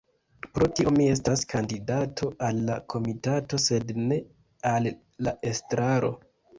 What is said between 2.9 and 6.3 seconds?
komitato sed ne al la estraro.